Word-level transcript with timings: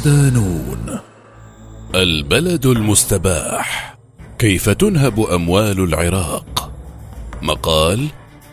صدانون 0.00 0.98
البلد 1.94 2.66
المستباح. 2.66 3.98
كيف 4.38 4.68
تنهب 4.68 5.20
أموال 5.20 5.84
العراق؟ 5.84 6.72
مقال 7.42 8.06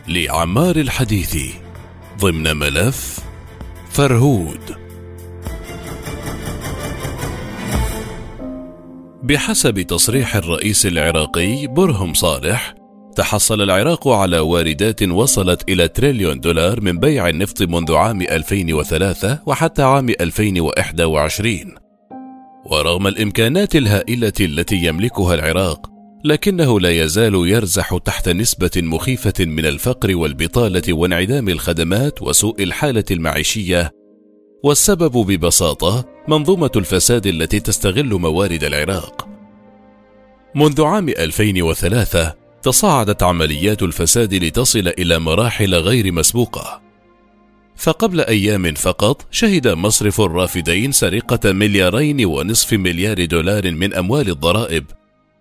لعمار 0.08 0.76
الحديثي 0.76 1.54
ضمن 2.20 2.56
ملف 2.56 3.18
فرهود. 3.90 4.60
بحسب 9.22 9.80
تصريح 9.80 10.36
الرئيس 10.36 10.86
العراقي 10.86 11.66
برهم 11.66 12.14
صالح 12.14 12.77
تحصل 13.18 13.62
العراق 13.62 14.08
على 14.08 14.38
واردات 14.38 15.02
وصلت 15.02 15.68
إلى 15.68 15.88
تريليون 15.88 16.40
دولار 16.40 16.80
من 16.80 16.98
بيع 16.98 17.28
النفط 17.28 17.62
منذ 17.62 17.94
عام 17.94 18.22
2003 18.22 19.38
وحتى 19.46 19.82
عام 19.82 20.08
2021 20.08 21.74
ورغم 22.66 23.06
الإمكانات 23.06 23.76
الهائلة 23.76 24.32
التي 24.40 24.76
يملكها 24.76 25.34
العراق 25.34 25.90
لكنه 26.24 26.80
لا 26.80 26.90
يزال 26.90 27.34
يرزح 27.34 27.96
تحت 28.04 28.28
نسبة 28.28 28.70
مخيفة 28.76 29.44
من 29.44 29.66
الفقر 29.66 30.16
والبطالة 30.16 30.92
وانعدام 30.92 31.48
الخدمات 31.48 32.22
وسوء 32.22 32.62
الحالة 32.62 33.04
المعيشية. 33.10 33.90
والسبب 34.64 35.12
ببساطة 35.12 36.04
منظومة 36.28 36.70
الفساد 36.76 37.26
التي 37.26 37.60
تستغل 37.60 38.14
موارد 38.14 38.64
العراق. 38.64 39.28
منذ 40.54 40.82
عام 40.82 41.08
2003 41.08 42.47
تصاعدت 42.62 43.22
عمليات 43.22 43.82
الفساد 43.82 44.34
لتصل 44.34 44.88
إلى 44.88 45.18
مراحل 45.18 45.74
غير 45.74 46.12
مسبوقة. 46.12 46.80
فقبل 47.76 48.20
أيام 48.20 48.74
فقط 48.74 49.26
شهد 49.30 49.68
مصرف 49.68 50.20
الرافدين 50.20 50.92
سرقة 50.92 51.52
مليارين 51.52 52.24
ونصف 52.24 52.72
مليار 52.72 53.24
دولار 53.24 53.70
من 53.70 53.94
أموال 53.94 54.30
الضرائب. 54.30 54.84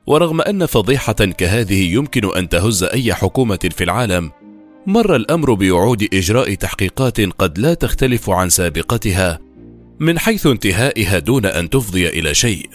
ورغم 0.07 0.41
أن 0.41 0.65
فضيحة 0.65 1.13
كهذه 1.13 1.93
يمكن 1.93 2.37
أن 2.37 2.49
تهز 2.49 2.83
أي 2.83 3.13
حكومة 3.13 3.69
في 3.77 3.83
العالم 3.83 4.31
مر 4.85 5.15
الأمر 5.15 5.53
بوعود 5.53 6.07
إجراء 6.13 6.53
تحقيقات 6.53 7.21
قد 7.21 7.59
لا 7.59 7.73
تختلف 7.73 8.29
عن 8.29 8.49
سابقتها 8.49 9.39
من 9.99 10.19
حيث 10.19 10.47
انتهائها 10.47 11.19
دون 11.19 11.45
أن 11.45 11.69
تفضي 11.69 12.09
إلى 12.09 12.33
شيء. 12.33 12.69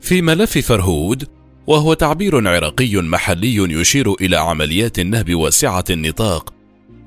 في 0.00 0.22
ملف 0.22 0.58
فرهود 0.58 1.35
وهو 1.66 1.94
تعبير 1.94 2.48
عراقي 2.48 2.96
محلي 2.96 3.56
يشير 3.56 4.14
إلى 4.20 4.36
عمليات 4.36 4.98
النهب 4.98 5.34
واسعة 5.34 5.84
النطاق. 5.90 6.54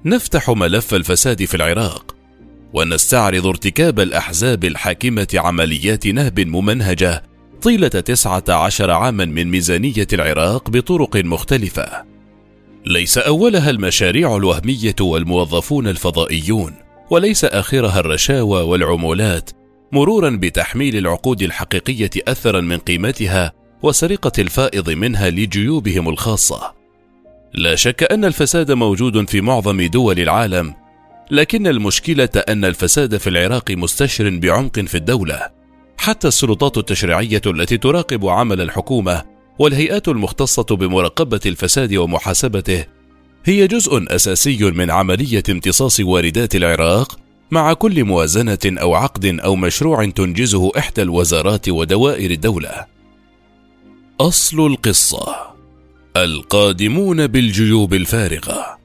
نفتح 0.06 0.50
ملف 0.50 0.94
الفساد 0.94 1.46
في 1.46 1.56
العراق 1.56 2.16
ونستعرض 2.74 3.48
ارتكاب 3.48 4.00
الأحزاب 4.00 4.64
الحاكمة 4.64 5.28
عمليات 5.34 6.08
نهب 6.08 6.40
ممنهجة 6.40 7.24
طيلة 7.62 7.88
تسعة 7.88 8.44
عشر 8.50 8.92
عاما 8.92 9.26
من 9.26 9.52
ميزانية 9.52 10.08
العراق 10.14 10.70
بطرق 10.70 11.18
مختلفة. 11.18 12.06
ليس 12.86 13.18
أولها 13.18 13.70
المشاريع 13.70 14.36
الوهمية 14.36 14.96
والموظفون 15.02 15.88
الفضائيون 15.88 16.74
وليس 17.10 17.46
آخرها 17.46 18.00
الرشاوى 18.00 18.62
والعمولات 18.62 19.50
مرورا 19.92 20.30
بتحميل 20.30 20.98
العقود 20.98 21.42
الحقيقية 21.42 22.10
اثرا 22.28 22.62
من 22.62 22.78
قيمتها 22.78 23.59
وسرقة 23.84 24.32
الفائض 24.40 24.90
منها 24.90 25.30
لجيوبهم 25.30 26.10
الخاصة. 26.10 26.74
لا 27.54 27.76
شك 27.76 28.12
أن 28.12 28.26
الفساد 28.26 28.72
موجود 28.72 29.30
في 29.30 29.42
معظم 29.42 29.82
دول 29.82 30.20
العالم، 30.20 30.74
لكن 31.32 31.68
المشكلة 31.68 32.30
أن 32.50 32.66
الفساد 32.66 33.18
في 33.18 33.30
العراق 33.30 33.72
مستشر 33.72 34.30
بعمق 34.30 34.80
في 34.80 34.96
الدولة. 34.96 35.50
حتى 35.98 36.28
السلطات 36.28 36.78
التشريعية 36.78 37.42
التي 37.46 37.78
تراقب 37.78 38.26
عمل 38.26 38.62
الحكومة 38.62 39.24
والهيئات 39.60 40.08
المختصة 40.08 40.64
بمراقبة 40.64 41.40
الفساد 41.46 41.96
ومحاسبته 41.96 42.86
هي 43.46 43.68
جزء 43.68 44.16
أساسي 44.16 44.72
من 44.72 44.92
عملية 44.92 45.44
امتصاص 45.50 46.00
واردات 46.00 46.56
العراق 46.56 47.20
مع 47.52 47.74
كل 47.74 48.04
موازنة 48.04 48.60
أو 48.66 48.96
عقد 48.96 49.26
أو 49.26 49.56
مشروع 49.56 50.10
تنجزه 50.10 50.72
إحدى 50.78 51.02
الوزارات 51.02 51.70
ودوائر 51.70 52.32
الدولة. 52.32 52.99
أصل 54.22 54.66
القصة. 54.66 55.36
القادمون 56.18 57.28
بالجيوب 57.28 57.94
الفارغة 57.94 58.80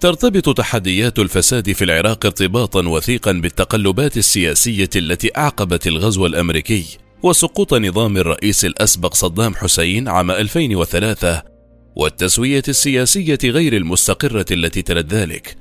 ترتبط 0.00 0.56
تحديات 0.56 1.18
الفساد 1.18 1.72
في 1.72 1.84
العراق 1.84 2.26
ارتباطا 2.26 2.88
وثيقا 2.88 3.32
بالتقلبات 3.32 4.16
السياسية 4.16 4.90
التي 4.96 5.30
أعقبت 5.36 5.86
الغزو 5.86 6.26
الأمريكي 6.26 6.84
وسقوط 7.22 7.74
نظام 7.74 8.16
الرئيس 8.16 8.64
الأسبق 8.64 9.14
صدام 9.14 9.54
حسين 9.54 10.08
عام 10.08 10.30
2003 10.30 11.42
والتسوية 11.96 12.62
السياسية 12.68 13.38
غير 13.44 13.76
المستقرة 13.76 14.46
التي 14.50 14.82
تلت 14.82 15.14
ذلك. 15.14 15.56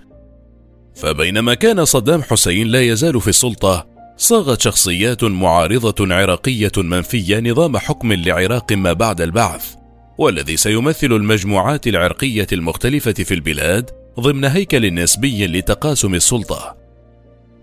فبينما 0.96 1.54
كان 1.54 1.86
صدام 1.86 2.24
حسين 2.24 2.68
لا 2.68 2.82
يزال 2.82 3.22
في 3.22 3.28
السلطة 3.28 3.95
صاغت 4.18 4.62
شخصيات 4.62 5.24
معارضة 5.24 6.16
عراقية 6.16 6.72
منفية 6.78 7.40
نظام 7.40 7.78
حكم 7.78 8.14
لعراق 8.14 8.74
ما 8.74 8.94
بعد 8.94 9.22
البعث، 9.22 9.76
والذي 10.18 10.58
سيمثل 10.58 11.08
المجموعات 11.08 11.88
العرقية 11.88 12.48
المختلفة 12.54 13.14
في 13.14 13.34
البلاد 13.34 13.90
ضمن 14.20 14.46
هيكل 14.46 14.94
نسبي 14.94 15.48
لتقاسم 15.48 16.16
السلطة. 16.16 16.78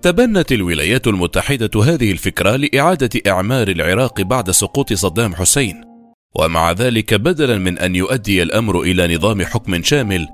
تبنت 0.02 0.52
الولايات 0.52 1.06
المتحدة 1.06 1.82
هذه 1.84 2.12
الفكرة 2.12 2.56
لإعادة 2.56 3.20
إعمار 3.26 3.69
العراق 3.69 4.20
بعد 4.20 4.50
سقوط 4.50 4.92
صدام 4.92 5.34
حسين، 5.34 5.84
ومع 6.34 6.72
ذلك 6.72 7.14
بدلا 7.14 7.58
من 7.58 7.78
أن 7.78 7.96
يؤدي 7.96 8.42
الأمر 8.42 8.80
إلى 8.80 9.16
نظام 9.16 9.42
حكم 9.42 9.82
شامل، 9.82 10.28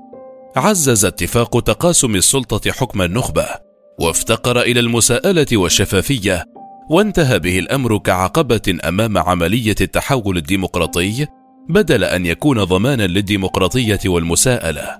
عزز 0.55 1.05
اتفاق 1.05 1.59
تقاسم 1.59 2.15
السلطة 2.15 2.71
حكم 2.71 3.01
النخبة، 3.01 3.68
وافتقر 3.99 4.61
إلى 4.61 4.79
المساءلة 4.79 5.45
والشفافية 5.53 6.45
وانتهى 6.89 7.39
به 7.39 7.59
الأمر 7.59 7.97
كعقبة 7.97 8.77
أمام 8.87 9.17
عملية 9.17 9.75
التحول 9.81 10.37
الديمقراطي 10.37 11.27
بدل 11.69 12.03
أن 12.03 12.25
يكون 12.25 12.63
ضمانا 12.63 13.07
للديمقراطية 13.07 13.99
والمساءلة. 14.05 14.99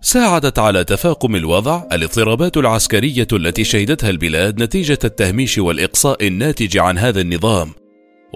ساعدت 0.00 0.58
على 0.58 0.84
تفاقم 0.84 1.36
الوضع 1.36 1.82
الاضطرابات 1.92 2.56
العسكرية 2.56 3.26
التي 3.32 3.64
شهدتها 3.64 4.10
البلاد 4.10 4.62
نتيجة 4.62 4.98
التهميش 5.04 5.58
والإقصاء 5.58 6.26
الناتج 6.26 6.78
عن 6.78 6.98
هذا 6.98 7.20
النظام 7.20 7.70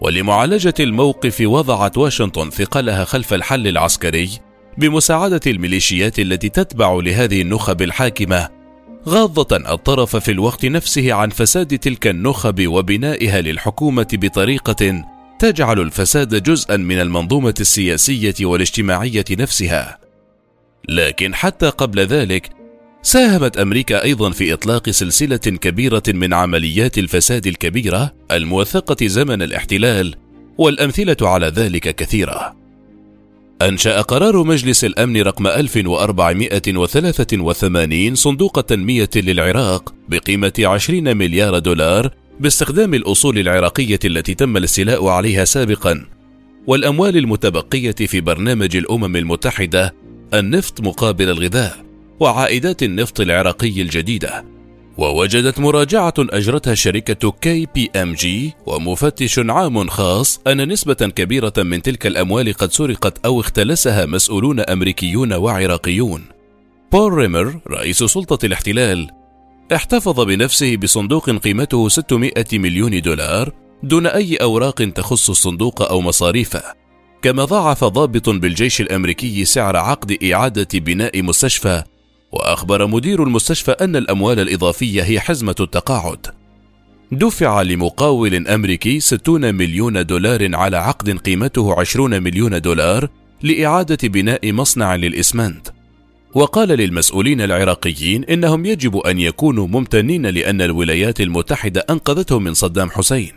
ولمعالجة 0.02 0.74
الموقف 0.80 1.40
وضعت 1.40 1.98
واشنطن 1.98 2.50
ثقلها 2.50 3.04
خلف 3.04 3.34
الحل 3.34 3.68
العسكري 3.68 4.30
بمساعدة 4.78 5.40
الميليشيات 5.46 6.18
التي 6.18 6.48
تتبع 6.48 6.92
لهذه 6.92 7.42
النخب 7.42 7.82
الحاكمة. 7.82 8.63
غاضة 9.08 9.56
الطرف 9.56 10.16
في 10.16 10.30
الوقت 10.30 10.66
نفسه 10.66 11.12
عن 11.12 11.30
فساد 11.30 11.78
تلك 11.78 12.06
النخب 12.06 12.66
وبنائها 12.66 13.40
للحكومة 13.40 14.06
بطريقة 14.12 15.04
تجعل 15.38 15.80
الفساد 15.80 16.42
جزءا 16.42 16.76
من 16.76 17.00
المنظومة 17.00 17.54
السياسية 17.60 18.34
والاجتماعية 18.40 19.24
نفسها. 19.30 19.98
لكن 20.88 21.34
حتى 21.34 21.68
قبل 21.68 22.00
ذلك 22.00 22.50
ساهمت 23.02 23.56
أمريكا 23.56 24.02
أيضا 24.04 24.30
في 24.30 24.52
إطلاق 24.52 24.90
سلسلة 24.90 25.36
كبيرة 25.36 26.02
من 26.08 26.34
عمليات 26.34 26.98
الفساد 26.98 27.46
الكبيرة 27.46 28.14
الموثقة 28.30 29.06
زمن 29.06 29.42
الاحتلال 29.42 30.14
والأمثلة 30.58 31.16
على 31.22 31.46
ذلك 31.46 31.96
كثيرة 31.96 32.63
أنشأ 33.68 34.00
قرار 34.00 34.44
مجلس 34.44 34.84
الأمن 34.84 35.22
رقم 35.22 35.46
1483 35.46 38.14
صندوق 38.14 38.60
تنمية 38.60 39.10
للعراق 39.16 39.94
بقيمة 40.08 40.52
20 40.58 41.16
مليار 41.16 41.58
دولار 41.58 42.10
باستخدام 42.40 42.94
الأصول 42.94 43.38
العراقية 43.38 43.98
التي 44.04 44.34
تم 44.34 44.56
الاستيلاء 44.56 45.06
عليها 45.06 45.44
سابقا. 45.44 46.06
والأموال 46.66 47.16
المتبقية 47.16 47.92
في 47.92 48.20
برنامج 48.20 48.76
الأمم 48.76 49.16
المتحدة 49.16 49.94
النفط 50.34 50.80
مقابل 50.80 51.28
الغذاء 51.28 51.76
وعائدات 52.20 52.82
النفط 52.82 53.20
العراقي 53.20 53.82
الجديدة. 53.82 54.53
ووجدت 54.98 55.58
مراجعة 55.58 56.14
أجرتها 56.18 56.74
شركة 56.74 57.30
KPMG 57.30 58.54
ومفتش 58.66 59.38
عام 59.38 59.88
خاص 59.88 60.40
أن 60.46 60.68
نسبة 60.68 60.94
كبيرة 60.94 61.52
من 61.58 61.82
تلك 61.82 62.06
الأموال 62.06 62.52
قد 62.52 62.72
سرقت 62.72 63.26
أو 63.26 63.40
اختلسها 63.40 64.06
مسؤولون 64.06 64.60
أمريكيون 64.60 65.32
وعراقيون. 65.32 66.24
بول 66.92 67.12
بريمر 67.12 67.60
رئيس 67.68 68.04
سلطة 68.04 68.46
الاحتلال 68.46 69.10
احتفظ 69.74 70.20
بنفسه 70.20 70.76
بصندوق 70.76 71.30
قيمته 71.30 71.88
600 71.88 72.32
مليون 72.52 73.00
دولار 73.00 73.52
دون 73.82 74.06
أي 74.06 74.36
أوراق 74.36 74.74
تخص 74.74 75.30
الصندوق 75.30 75.82
أو 75.82 76.00
مصاريفه. 76.00 76.62
كما 77.22 77.44
ضاعف 77.44 77.84
ضابط 77.84 78.28
بالجيش 78.28 78.80
الأمريكي 78.80 79.44
سعر 79.44 79.76
عقد 79.76 80.18
إعادة 80.24 80.68
بناء 80.74 81.22
وأخبر 82.34 82.86
مدير 82.86 83.22
المستشفى 83.22 83.70
أن 83.70 83.96
الأموال 83.96 84.40
الإضافية 84.40 85.02
هي 85.02 85.20
حزمة 85.20 85.54
التقاعد. 85.60 86.26
دفع 87.12 87.62
لمقاول 87.62 88.48
أمريكي 88.48 89.00
60 89.00 89.54
مليون 89.54 90.06
دولار 90.06 90.56
على 90.56 90.76
عقد 90.76 91.18
قيمته 91.18 91.80
20 91.80 92.22
مليون 92.22 92.60
دولار 92.60 93.08
لإعادة 93.42 94.08
بناء 94.08 94.52
مصنع 94.52 94.94
للإسمنت 94.94 95.68
وقال 96.34 96.68
للمسؤولين 96.68 97.40
العراقيين 97.40 98.24
إنهم 98.24 98.66
يجب 98.66 98.96
أن 98.96 99.18
يكونوا 99.18 99.66
ممتنين 99.66 100.26
لأن 100.26 100.62
الولايات 100.62 101.20
المتحدة 101.20 101.86
أنقذتهم 101.90 102.44
من 102.44 102.54
صدام 102.54 102.90
حسين 102.90 103.32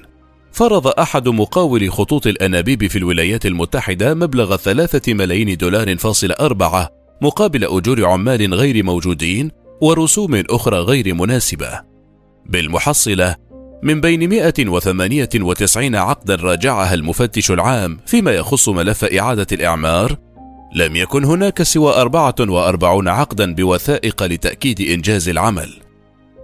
فرض 0.52 0.88
أحد 0.88 1.28
مقاول 1.28 1.92
خطوط 1.92 2.28
الأنابيب 2.28 2.88
في 2.88 2.98
الولايات 2.98 3.46
المتحدة 3.46 4.14
مبلغ 4.14 4.56
ثلاثة 4.56 5.14
ملايين 5.14 5.58
دولار 5.58 5.98
فاصل 5.98 6.32
أربعة 6.32 6.97
مقابل 7.22 7.64
أجور 7.64 8.06
عمال 8.06 8.54
غير 8.54 8.84
موجودين 8.84 9.52
ورسوم 9.82 10.44
أخرى 10.50 10.78
غير 10.78 11.14
مناسبة. 11.14 11.82
بالمحصلة 12.46 13.36
من 13.84 14.02
بين 14.02 14.30
198 14.30 15.96
عقدا 15.96 16.36
راجعها 16.36 16.94
المفتش 16.94 17.52
العام 17.52 18.00
فيما 18.06 18.32
يخص 18.32 18.70
ملف 18.70 19.06
إعادة 19.06 19.48
الإعمار. 19.52 20.18
لم 20.76 20.96
يكن 20.96 21.24
هناك 21.24 21.64
سوى 21.64 21.94
44 21.94 23.08
عقدا 23.08 23.54
بوثائق 23.54 24.24
لتأكيد 24.24 24.82
إنجاز 24.82 25.30
العمل. 25.30 25.74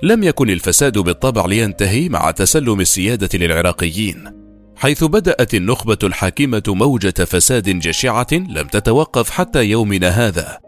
لم 0.04 0.24
يكن 0.24 0.50
الفساد 0.50 0.98
بالطبع 0.98 1.46
لينتهي 1.46 2.10
مع 2.10 2.31
تسلم 2.31 2.81
السيادة 2.81 3.30
للعراقيين. 3.34 4.43
حيث 4.75 5.04
بدأت 5.04 5.54
النخبة 5.54 5.98
الحاكمة 6.04 6.64
موجة 6.68 7.24
فساد 7.24 7.70
جشعة 7.70 8.28
لم 8.31 8.68
تتوقف 8.68 9.30
حتى 9.30 9.64
يومنا 9.64 10.08
هذا. 10.10 10.60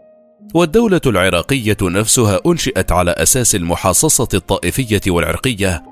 والدولة 0.54 1.00
العراقية 1.06 1.76
نفسها 1.82 2.40
أنشئت 2.46 2.92
على 2.92 3.10
أساس 3.10 3.54
المحاصصة 3.54 4.28
الطائفية 4.34 5.00
والعرقية 5.06 5.82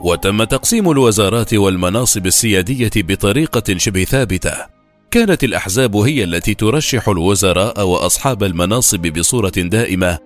وتم 0.00 0.44
تقسيم 0.44 0.90
الوزارات 0.90 1.54
والمناصب 1.54 2.26
السيادية 2.26 2.90
بطريقة 2.96 3.78
شبه 3.78 4.04
ثابتة. 4.04 4.54
كانت 5.10 5.44
الأحزاب 5.44 5.96
هي 5.96 6.24
التي 6.24 6.54
ترشح 6.54 7.08
الوزراء 7.08 7.86
وأصحاب 7.86 8.44
المناصب 8.44 9.00
بصورة 9.00 9.52
دائمة. 9.56 10.18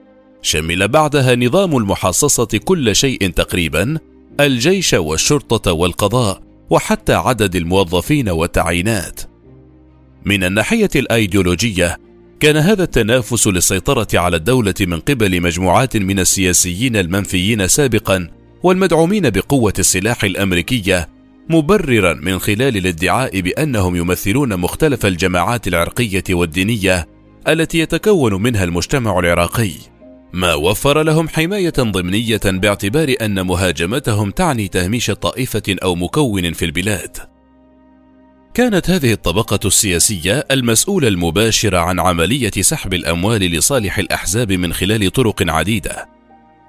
شمل 0.42 0.88
بعدها 0.88 1.34
نظام 1.34 1.76
المحاصصة 1.76 2.58
كل 2.64 2.96
شيء 2.96 3.30
تقريبا 3.30 3.98
الجيش 4.40 4.94
والشرطة 4.94 5.72
والقضاء. 5.72 6.47
وحتى 6.70 7.14
عدد 7.14 7.56
الموظفين 7.56 8.28
والتعيينات. 8.28 9.20
من 10.24 10.44
الناحية 10.44 10.90
الأيديولوجية 10.96 11.96
كان 12.40 12.56
هذا 12.56 12.82
التنافس 12.82 13.46
للسيطرة 13.46 14.06
على 14.14 14.36
الدولة 14.36 14.74
من 14.80 15.00
قبل 15.00 15.42
مجموعات 15.42 15.96
من 15.96 16.18
السياسيين 16.18 16.96
المنفيين 16.96 17.68
سابقا 17.68 18.30
والمدعومين 18.62 19.30
بقوة 19.30 19.72
السلاح 19.78 20.24
الأمريكية 20.24 21.08
مبررا 21.50 22.14
من 22.14 22.38
خلال 22.38 22.76
الادعاء 22.76 23.40
بأنهم 23.40 23.96
يمثلون 23.96 24.56
مختلف 24.56 25.06
الجماعات 25.06 25.68
العرقية 25.68 26.24
والدينية 26.30 27.08
التي 27.48 27.78
يتكون 27.78 28.42
منها 28.42 28.64
المجتمع 28.64 29.18
العراقي. 29.18 29.72
ما 30.32 30.54
وفر 30.54 31.02
لهم 31.02 31.28
حماية 31.28 31.72
ضمنية 31.78 32.40
باعتبار 32.44 33.14
أن 33.20 33.46
مهاجمتهم 33.46 34.30
تعني 34.30 34.68
تهميش 34.68 35.10
طائفة 35.10 35.62
أو 35.82 35.94
مكون 35.94 36.52
في 36.52 36.64
البلاد. 36.64 37.16
كانت 38.54 38.90
هذه 38.90 39.12
الطبقة 39.12 39.60
السياسية 39.64 40.46
المسؤولة 40.50 41.08
المباشرة 41.08 41.78
عن 41.78 42.00
عملية 42.00 42.50
سحب 42.60 42.94
الأموال 42.94 43.40
لصالح 43.40 43.98
الأحزاب 43.98 44.52
من 44.52 44.72
خلال 44.72 45.12
طرق 45.12 45.50
عديدة، 45.50 46.08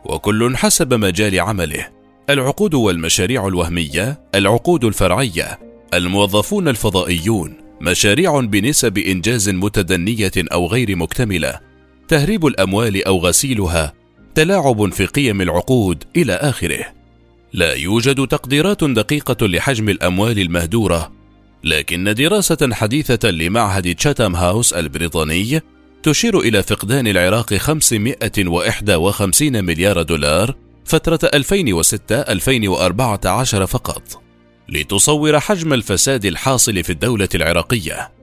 وكل 0.05 0.57
حسب 0.57 0.93
مجال 0.93 1.39
عمله، 1.39 1.87
العقود 2.29 2.73
والمشاريع 2.73 3.47
الوهمية، 3.47 4.21
العقود 4.35 4.85
الفرعية، 4.85 5.59
الموظفون 5.93 6.67
الفضائيون، 6.67 7.57
مشاريع 7.81 8.39
بنسب 8.39 8.97
إنجاز 8.97 9.49
متدنية 9.49 10.31
أو 10.37 10.67
غير 10.67 10.95
مكتملة، 10.95 11.68
تهريب 12.09 12.45
الأموال 12.45 13.05
أو 13.05 13.17
غسيلها، 13.17 13.93
تلاعب 14.35 14.93
في 14.93 15.05
قيم 15.05 15.41
العقود 15.41 16.03
إلى 16.15 16.33
آخره. 16.33 16.85
لا 17.53 17.73
يوجد 17.73 18.27
تقديرات 18.27 18.83
دقيقة 18.83 19.47
لحجم 19.47 19.89
الأموال 19.89 20.39
المهدورة 20.39 21.11
لكن 21.63 22.13
دراسة 22.13 22.69
حديثة 22.71 23.29
لمعهد 23.29 23.95
تشاتام 23.95 24.35
هاوس 24.35 24.73
البريطاني 24.73 25.61
تشير 26.03 26.39
إلى 26.39 26.63
فقدان 26.63 27.07
العراق 27.07 27.53
551 27.53 29.63
مليار 29.63 30.01
دولار 30.01 30.55
فترة 30.85 31.19
2006-2014 31.35 31.39
فقط 33.65 34.21
لتصور 34.69 35.39
حجم 35.39 35.73
الفساد 35.73 36.25
الحاصل 36.25 36.83
في 36.83 36.89
الدولة 36.89 37.29
العراقية 37.35 38.18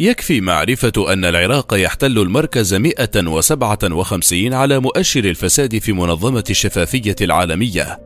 يكفي 0.00 0.40
معرفة 0.40 1.12
أن 1.12 1.24
العراق 1.24 1.74
يحتل 1.74 2.18
المركز 2.18 2.74
157 2.74 4.54
على 4.54 4.78
مؤشر 4.78 5.24
الفساد 5.24 5.78
في 5.78 5.92
منظمة 5.92 6.44
الشفافية 6.50 7.16
العالمية 7.20 8.00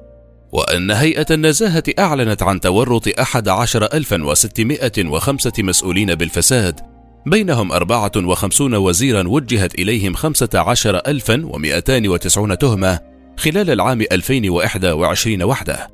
وأن 0.52 0.90
هيئة 0.90 1.26
النزاهة 1.30 1.82
أعلنت 1.98 2.42
عن 2.42 2.60
تورط 2.60 3.18
أحد 3.20 3.48
عشر 3.48 3.84
ألفا 3.84 4.24
وستمائة 4.24 5.08
وخمسة 5.08 5.52
مسؤولين 5.58 6.14
بالفساد 6.14 6.80
بينهم 7.26 7.72
أربعة 7.72 8.12
وخمسون 8.16 8.74
وزيرا 8.74 9.28
وجهت 9.28 9.74
إليهم 9.74 10.14
خمسة 10.14 10.48
عشر 10.54 10.96
ألفا 10.96 11.46
ومئتان 11.46 12.08
وتسعون 12.08 12.58
تهمة 12.58 13.00
خلال 13.36 13.70
العام 13.70 14.00
2021 14.00 15.42
وحده. 15.42 15.88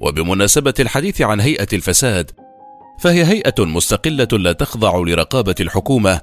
وبمناسبة 0.00 0.74
الحديث 0.80 1.20
عن 1.22 1.40
هيئة 1.40 1.68
الفساد 1.72 2.30
فهي 2.98 3.24
هيئة 3.24 3.64
مستقلة 3.64 4.28
لا 4.32 4.52
تخضع 4.52 4.98
لرقابة 4.98 5.54
الحكومة 5.60 6.20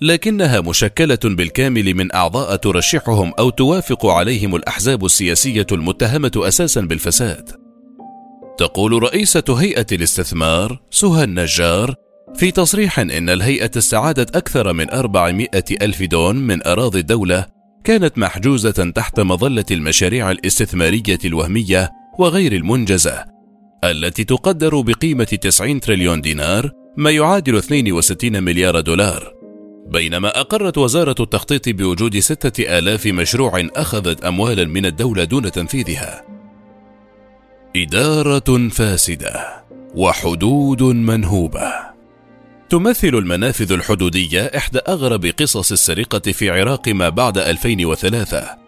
لكنها 0.00 0.60
مشكلة 0.60 1.18
بالكامل 1.24 1.94
من 1.94 2.14
أعضاء 2.14 2.56
ترشحهم 2.56 3.32
أو 3.38 3.50
توافق 3.50 4.06
عليهم 4.06 4.56
الأحزاب 4.56 5.04
السياسية 5.04 5.66
المتهمة 5.72 6.32
أساسا 6.36 6.80
بالفساد. 6.80 7.50
تقول 8.58 9.02
رئيسة 9.02 9.44
هيئة 9.48 9.86
الاستثمار 9.92 10.80
سهى 10.90 11.24
النجار 11.24 11.94
في 12.34 12.50
تصريح 12.50 12.98
إن 12.98 13.30
الهيئة 13.30 13.70
استعادت 13.76 14.36
أكثر 14.36 14.72
من 14.72 14.90
400 14.90 15.48
ألف 15.82 16.02
دون 16.02 16.36
من 16.36 16.66
أراضي 16.66 16.98
الدولة 17.00 17.46
كانت 17.84 18.18
محجوزة 18.18 18.92
تحت 18.94 19.20
مظلة 19.20 19.64
المشاريع 19.70 20.30
الاستثمارية 20.30 21.18
الوهمية 21.24 21.90
وغير 22.18 22.52
المنجزة 22.52 23.24
التي 23.84 24.24
تقدر 24.24 24.80
بقيمة 24.80 25.24
90 25.24 25.80
تريليون 25.80 26.20
دينار 26.20 26.70
ما 26.96 27.10
يعادل 27.10 27.56
62 27.56 28.42
مليار 28.42 28.80
دولار. 28.80 29.34
بينما 29.86 30.40
أقرت 30.40 30.78
وزارة 30.78 31.14
التخطيط 31.20 31.68
بوجود 31.68 32.18
ستة 32.18 32.78
آلاف 32.78 33.06
مشروع 33.06 33.68
أخذت 33.76 34.24
أموالا 34.24 34.64
من 34.64 34.86
الدولة 34.86 35.24
دون 35.24 35.50
تنفيذها. 35.50 36.24
إدارة 37.76 38.68
فاسدة 38.68 39.64
وحدود 39.94 40.82
منهوبة. 40.82 41.72
تمثل 42.70 43.08
المنافذ 43.08 43.72
الحدودية 43.72 44.42
إحدى 44.56 44.78
أغرب 44.88 45.26
قصص 45.26 45.72
السرقة 45.72 46.32
في 46.32 46.50
عراق 46.50 46.88
ما 46.88 47.08
بعد 47.08 47.38
2003 47.38 48.65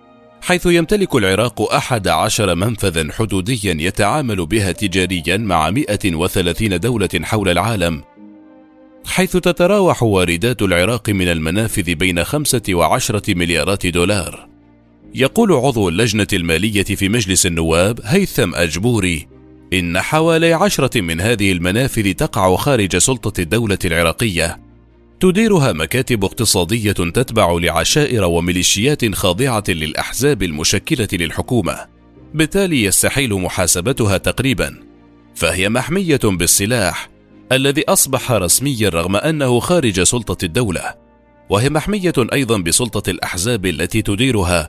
حيث 0.49 0.67
يمتلك 0.67 1.15
العراق 1.15 1.73
أحد 1.73 2.09
عشر 2.09 2.55
منفذا 2.55 3.13
حدوديا 3.13 3.77
يتعامل 3.81 4.47
بها 4.47 4.73
تجاريا 4.73 5.37
مع 5.37 5.71
130 5.71 6.81
دولة 6.81 7.09
حول 7.23 7.49
العالم. 7.49 8.03
حيث 9.07 9.33
تتراوح 9.37 10.03
واردات 10.03 10.63
العراق 10.63 11.09
من 11.09 11.29
المنافذ 11.29 11.95
بين 11.95 12.25
خمسة 12.25 12.63
وعشرة 12.71 13.35
مليارات 13.35 13.87
دولار. 13.87 14.49
يقول 15.15 15.53
عضو 15.53 15.89
اللجنة 15.89 16.27
المالية 16.33 16.83
في 16.83 17.09
مجلس 17.09 17.47
النواب 17.47 18.01
هيثم 18.05 18.55
أجبوري 18.55 19.29
إن 19.73 20.01
حوالي 20.01 20.53
عشرة 20.53 21.01
من 21.01 21.21
هذه 21.21 21.53
المنافذ 21.53 22.13
تقع 22.13 22.57
خارج 22.57 22.97
سلطة 22.97 23.41
الدولة 23.41 23.79
العراقية. 23.85 24.68
تديرها 25.21 25.73
مكاتب 25.73 26.25
اقتصادية 26.25 26.93
تتبع 26.93 27.53
لعشائر 27.53 28.25
وميليشيات 28.25 29.15
خاضعة 29.15 29.65
للأحزاب 29.69 30.43
المشكلة 30.43 31.09
للحكومة. 31.13 31.87
بالتالي 32.35 32.85
يستحيل 32.85 33.35
محاسبتها 33.35 34.19
تقريبا. 34.19 34.75
فهي 35.35 35.69
محمية 35.69 36.21
بالسلاح 36.25 37.09
الذي 37.53 37.85
أصبح 37.89 38.33
رسميا 38.33 38.89
رغم 38.89 39.17
أنه 39.17 39.61
خارج 39.61 40.03
سلطة 40.03 40.45
الدولة. 40.45 40.95
وهي 41.51 41.71
محمية 41.71 42.13
أيضا 42.33 42.59
بسلطة 42.59 43.11
الأحزاب 43.11 43.67
التي 43.67 44.03
تديرها. 44.03 44.69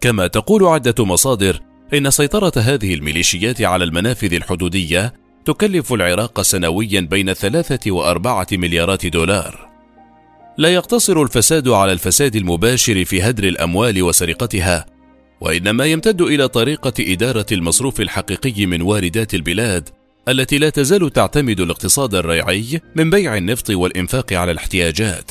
كما 0.00 0.26
تقول 0.26 0.64
عدة 0.64 1.04
مصادر 1.04 1.60
إن 1.94 2.10
سيطرة 2.10 2.52
هذه 2.56 2.94
الميليشيات 2.94 3.62
على 3.62 3.84
المنافذ 3.84 4.34
الحدودية 4.34 5.14
تكلف 5.44 5.92
العراق 5.92 6.40
سنويا 6.40 7.00
بين 7.00 7.32
ثلاثة 7.32 7.90
وأربعة 7.90 8.46
مليارات 8.52 9.06
دولار. 9.06 9.73
لا 10.58 10.68
يقتصر 10.68 11.22
الفساد 11.22 11.68
على 11.68 11.92
الفساد 11.92 12.36
المباشر 12.36 13.04
في 13.04 13.22
هدر 13.22 13.44
الأموال 13.44 14.02
وسرقتها 14.02 14.86
وإنما 15.40 15.84
يمتد 15.84 16.20
إلى 16.20 16.48
طريقة 16.48 16.92
إدارة 17.00 17.46
المصروف 17.52 18.00
الحقيقي 18.00 18.66
من 18.66 18.82
واردات 18.82 19.34
البلاد 19.34 19.88
التي 20.28 20.58
لا 20.58 20.70
تزال 20.70 21.12
تعتمد 21.12 21.60
الاقتصاد 21.60 22.14
الريعي 22.14 22.80
من 22.94 23.10
بيع 23.10 23.36
النفط 23.36 23.70
والإنفاق 23.70 24.32
على 24.32 24.52
الاحتياجات. 24.52 25.30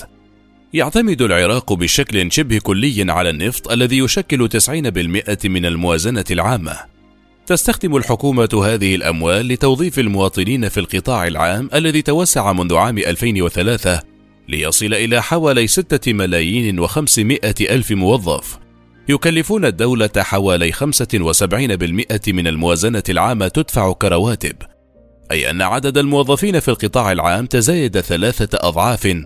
يعتمد 0.73 1.21
العراق 1.21 1.73
بشكل 1.73 2.31
شبه 2.31 2.59
كلي 2.59 3.11
على 3.11 3.29
النفط 3.29 3.71
الذي 3.71 3.97
يشكل 3.97 4.49
90% 4.49 5.47
من 5.47 5.65
الموازنة 5.65 6.25
العامة. 6.31 6.77
تستخدم 7.45 7.95
الحكومة 7.95 8.49
هذه 8.65 8.95
الأموال 8.95 9.47
لتوظيف 9.47 9.99
المواطنين 9.99 10.69
في 10.69 10.79
القطاع 10.79 11.27
العام 11.27 11.69
الذي 11.73 12.01
توسع 12.01 12.53
منذ 12.53 12.75
عام 12.75 12.97
2003 12.97 14.12
ليصل 14.47 14.93
إلى 14.93 15.23
حوالي 15.23 15.67
6 15.67 16.13
ملايين 16.13 16.79
وخمسمائة 16.79 17.55
ألف 17.61 17.91
موظف. 17.91 18.59
يكلفون 19.09 19.65
الدولة 19.65 20.09
حوالي 20.17 20.71
75% 20.71 22.27
من 22.27 22.47
الموازنة 22.47 23.03
العامة 23.09 23.47
تدفع 23.47 23.93
كرواتب. 23.93 24.55
أي 25.31 25.49
أن 25.49 25.61
عدد 25.61 25.97
الموظفين 25.97 26.59
في 26.59 26.67
القطاع 26.67 27.11
العام 27.11 27.45
تزايد 27.45 27.99
ثلاثة 27.99 28.67
أضعاف. 28.67 29.17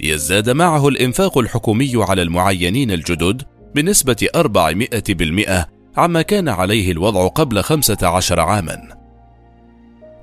يزداد 0.00 0.50
معه 0.50 0.88
الإنفاق 0.88 1.38
الحكومي 1.38 1.92
على 1.94 2.22
المعينين 2.22 2.90
الجدد 2.90 3.42
بنسبة 3.74 4.28
400% 4.36 5.68
عما 5.96 6.22
كان 6.22 6.48
عليه 6.48 6.92
الوضع 6.92 7.26
قبل 7.26 7.62
15 7.62 8.40
عاما. 8.40 8.99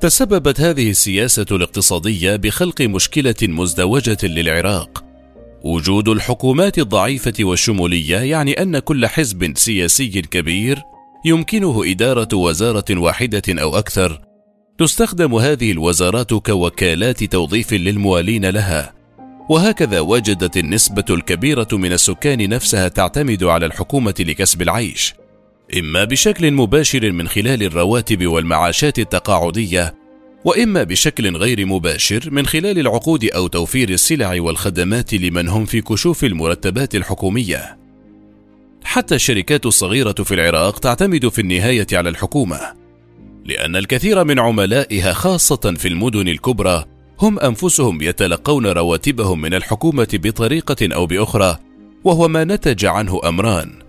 تسببت 0.01 0.61
هذه 0.61 0.89
السياسة 0.89 1.45
الاقتصادية 1.51 2.35
بخلق 2.35 2.81
مشكلة 2.81 3.35
مزدوجة 3.41 4.17
للعراق. 4.23 5.03
وجود 5.63 6.09
الحكومات 6.09 6.77
الضعيفة 6.79 7.33
والشمولية 7.39 8.17
يعني 8.17 8.61
أن 8.61 8.79
كل 8.79 9.07
حزب 9.07 9.57
سياسي 9.57 10.21
كبير 10.21 10.81
يمكنه 11.25 11.81
إدارة 11.85 12.27
وزارة 12.33 12.85
واحدة 12.89 13.41
أو 13.49 13.77
أكثر. 13.77 14.21
تستخدم 14.77 15.35
هذه 15.35 15.71
الوزارات 15.71 16.33
كوكالات 16.33 17.23
توظيف 17.23 17.73
للموالين 17.73 18.45
لها. 18.45 18.93
وهكذا 19.49 19.99
وجدت 19.99 20.57
النسبة 20.57 21.05
الكبيرة 21.09 21.67
من 21.71 21.93
السكان 21.93 22.49
نفسها 22.49 22.87
تعتمد 22.87 23.43
على 23.43 23.65
الحكومة 23.65 24.15
لكسب 24.19 24.61
العيش. 24.61 25.13
إما 25.75 26.03
بشكل 26.03 26.51
مباشر 26.51 27.11
من 27.11 27.27
خلال 27.27 27.63
الرواتب 27.63 28.27
والمعاشات 28.27 28.99
التقاعدية، 28.99 29.95
وإما 30.45 30.83
بشكل 30.83 31.37
غير 31.37 31.65
مباشر 31.65 32.29
من 32.31 32.45
خلال 32.45 32.79
العقود 32.79 33.25
أو 33.25 33.47
توفير 33.47 33.89
السلع 33.89 34.41
والخدمات 34.41 35.13
لمن 35.13 35.47
هم 35.47 35.65
في 35.65 35.81
كشوف 35.81 36.23
المرتبات 36.23 36.95
الحكومية. 36.95 37.77
حتى 38.83 39.15
الشركات 39.15 39.65
الصغيرة 39.65 40.11
في 40.11 40.33
العراق 40.33 40.79
تعتمد 40.79 41.27
في 41.27 41.41
النهاية 41.41 41.87
على 41.93 42.09
الحكومة، 42.09 42.59
لأن 43.45 43.75
الكثير 43.75 44.23
من 44.23 44.39
عملائها 44.39 45.13
خاصة 45.13 45.73
في 45.77 45.87
المدن 45.87 46.27
الكبرى 46.27 46.85
هم 47.19 47.39
أنفسهم 47.39 48.01
يتلقون 48.01 48.65
رواتبهم 48.65 49.41
من 49.41 49.53
الحكومة 49.53 50.07
بطريقة 50.13 50.95
أو 50.95 51.05
بأخرى، 51.05 51.57
وهو 52.03 52.27
ما 52.27 52.43
نتج 52.43 52.85
عنه 52.85 53.21
أمران. 53.25 53.86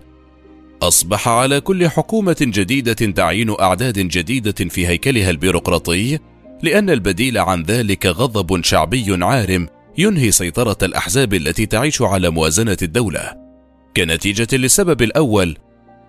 أصبح 0.81 1.27
على 1.27 1.61
كل 1.61 1.87
حكومة 1.87 2.37
جديدة 2.41 2.93
تعيين 2.93 3.55
أعداد 3.59 3.99
جديدة 3.99 4.69
في 4.69 4.87
هيكلها 4.87 5.29
البيروقراطي، 5.29 6.19
لأن 6.63 6.89
البديل 6.89 7.37
عن 7.37 7.63
ذلك 7.63 8.05
غضب 8.05 8.63
شعبي 8.63 9.25
عارم 9.25 9.67
ينهي 9.97 10.31
سيطرة 10.31 10.77
الأحزاب 10.83 11.33
التي 11.33 11.65
تعيش 11.65 12.01
على 12.01 12.29
موازنة 12.29 12.77
الدولة. 12.81 13.33
كنتيجة 13.97 14.47
للسبب 14.53 15.01
الأول، 15.01 15.57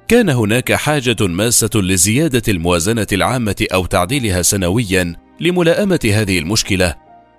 كان 0.08 0.30
هناك 0.30 0.72
حاجة 0.72 1.16
ماسة 1.20 1.70
لزيادة 1.74 2.42
الموازنة 2.48 3.06
العامة 3.12 3.66
أو 3.74 3.86
تعديلها 3.86 4.42
سنويا 4.42 5.16
لملائمة 5.40 6.00
هذه 6.04 6.38
المشكلة، 6.38 6.94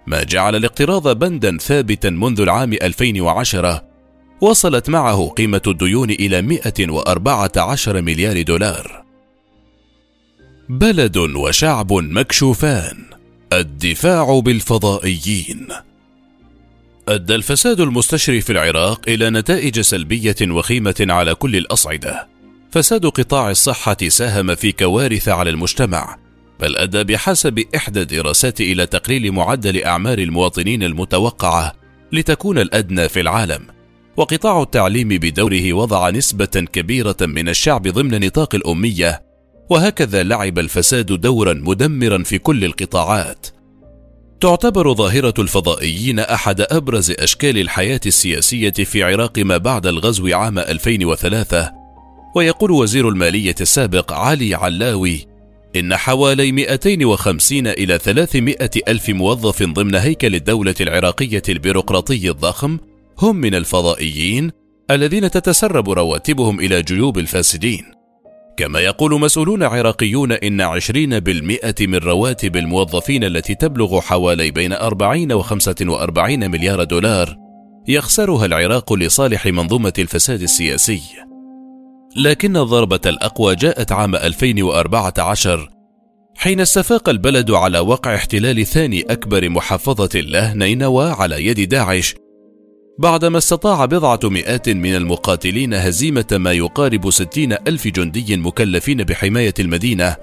ما 0.07 0.23
جعل 0.23 0.55
الاقتراض 0.55 1.17
بندا 1.19 1.57
ثابتا 1.57 2.09
منذ 2.09 2.41
العام 2.41 2.73
2010 2.73 3.90
وصلت 4.41 4.89
معه 4.89 5.27
قيمة 5.27 5.61
الديون 5.67 6.09
إلى 6.09 6.41
114 6.41 8.01
مليار 8.01 8.41
دولار. 8.41 9.03
بلد 10.69 11.17
وشعب 11.17 11.93
مكشوفان 11.93 12.97
الدفاع 13.53 14.39
بالفضائيين 14.39 15.67
أدى 17.07 17.35
الفساد 17.35 17.79
المستشري 17.79 18.41
في 18.41 18.51
العراق 18.51 19.01
إلى 19.07 19.29
نتائج 19.29 19.79
سلبية 19.79 20.35
وخيمة 20.41 20.95
على 20.99 21.35
كل 21.35 21.55
الأصعدة. 21.55 22.27
فساد 22.71 23.05
قطاع 23.05 23.49
الصحة 23.49 23.97
ساهم 24.07 24.55
في 24.55 24.71
كوارث 24.71 25.29
على 25.29 25.49
المجتمع، 25.49 26.17
بل 26.59 26.77
أدى 26.77 27.03
بحسب 27.03 27.63
إحدى 27.75 28.01
الدراسات 28.01 28.61
إلى 28.61 28.85
تقليل 28.85 29.31
معدل 29.31 29.83
أعمار 29.83 30.19
المواطنين 30.19 30.83
المتوقعة 30.83 31.73
لتكون 32.11 32.57
الأدنى 32.59 33.09
في 33.09 33.19
العالم، 33.21 33.80
وقطاع 34.17 34.61
التعليم 34.61 35.07
بدوره 35.07 35.73
وضع 35.73 36.09
نسبة 36.09 36.45
كبيرة 36.45 37.17
من 37.21 37.49
الشعب 37.49 37.87
ضمن 37.87 38.25
نطاق 38.25 38.55
الأمية، 38.55 39.23
وهكذا 39.69 40.23
لعب 40.23 40.59
الفساد 40.59 41.05
دورا 41.05 41.53
مدمرا 41.53 42.23
في 42.23 42.37
كل 42.37 42.65
القطاعات. 42.65 43.47
تعتبر 44.41 44.93
ظاهرة 44.93 45.33
الفضائيين 45.39 46.19
أحد 46.19 46.61
أبرز 46.61 47.11
أشكال 47.11 47.57
الحياة 47.57 47.99
السياسية 48.05 48.71
في 48.71 49.03
عراق 49.03 49.39
ما 49.39 49.57
بعد 49.57 49.87
الغزو 49.87 50.35
عام 50.35 50.59
2003 50.59 51.71
ويقول 52.35 52.71
وزير 52.71 53.09
المالية 53.09 53.55
السابق 53.61 54.13
علي 54.13 54.55
علاوي 54.55 55.27
إن 55.75 55.95
حوالي 55.95 56.51
250 56.51 57.67
إلى 57.67 57.97
300 57.97 58.55
ألف 58.87 59.09
موظف 59.09 59.63
ضمن 59.63 59.95
هيكل 59.95 60.35
الدولة 60.35 60.75
العراقية 60.81 61.43
البيروقراطي 61.49 62.29
الضخم 62.29 62.77
هم 63.21 63.35
من 63.35 63.55
الفضائيين 63.55 64.51
الذين 64.91 65.31
تتسرب 65.31 65.89
رواتبهم 65.89 66.59
إلى 66.59 66.81
جيوب 66.81 67.17
الفاسدين 67.17 67.83
كما 68.57 68.79
يقول 68.79 69.19
مسؤولون 69.19 69.63
عراقيون 69.63 70.31
إن 70.31 70.79
20% 70.79 71.81
من 71.81 71.95
رواتب 71.95 72.55
الموظفين 72.55 73.23
التي 73.23 73.55
تبلغ 73.55 73.99
حوالي 73.99 74.51
بين 74.51 74.73
40 74.73 75.31
و 75.31 75.41
45 75.41 76.51
مليار 76.51 76.83
دولار 76.83 77.37
يخسرها 77.87 78.45
العراق 78.45 78.93
لصالح 78.93 79.45
منظومة 79.45 79.93
الفساد 79.99 80.41
السياسي. 80.41 81.01
لكن 82.15 82.57
الضربة 82.57 82.99
الأقوى 83.05 83.55
جاءت 83.55 83.91
عام 83.91 84.15
2014 84.15 85.69
حين 86.35 86.59
استفاق 86.59 87.09
البلد 87.09 87.51
على 87.51 87.79
وقع 87.79 88.15
احتلال 88.15 88.65
ثاني 88.65 89.01
أكبر 89.01 89.49
محافظة 89.49 90.19
له 90.19 90.53
نينوى 90.53 91.11
على 91.11 91.45
يد 91.45 91.69
داعش 91.69 92.15
بعدما 93.01 93.37
استطاع 93.37 93.85
بضعة 93.85 94.19
مئات 94.23 94.69
من 94.69 94.95
المقاتلين 94.95 95.73
هزيمة 95.73 96.25
ما 96.31 96.53
يقارب 96.53 97.09
ستين 97.09 97.53
ألف 97.53 97.87
جندي 97.87 98.37
مكلفين 98.37 99.03
بحماية 99.03 99.53
المدينة 99.59 100.15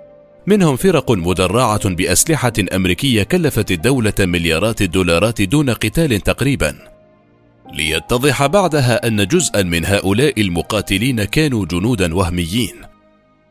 منهم 0.47 0.77
فرق 0.77 1.11
مدرعة 1.11 1.89
بأسلحة 1.89 2.53
أمريكية 2.75 3.23
كلفت 3.23 3.71
الدولة 3.71 4.13
مليارات 4.21 4.83
الدولارات 4.83 5.43
دون 5.43 5.71
قتال 5.71 6.21
تقريبا. 6.21 6.75
ليتضح 7.73 8.47
بعدها 8.47 9.07
أن 9.07 9.27
جزءا 9.27 9.63
من 9.63 9.87
هؤلاء 9.87 10.41
المقاتلين 10.41 11.25
كانوا 11.25 11.67
جنودا 11.67 12.15
وهميين. 12.15 12.75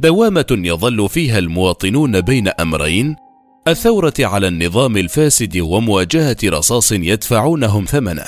دوامة 0.00 0.46
يظل 0.50 1.08
فيها 1.08 1.38
المواطنون 1.38 2.20
بين 2.20 2.48
أمرين 2.48 3.27
الثورة 3.70 4.14
على 4.18 4.48
النظام 4.48 4.96
الفاسد 4.96 5.58
ومواجهة 5.58 6.36
رصاص 6.44 6.92
يدفعونهم 6.92 7.84
ثمنه 7.84 8.26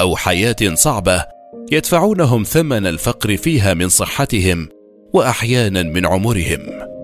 أو 0.00 0.16
حياة 0.16 0.56
صعبة 0.74 1.24
يدفعونهم 1.72 2.42
ثمن 2.42 2.86
الفقر 2.86 3.36
فيها 3.36 3.74
من 3.74 3.88
صحتهم 3.88 4.68
وأحيانا 5.12 5.82
من 5.82 6.06
عمرهم. 6.06 6.95